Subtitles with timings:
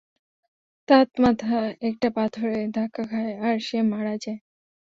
[0.87, 1.57] তাত মাথা
[1.81, 4.39] একটা পাথরে ধাক্কা খায় আর সে মারা যায়।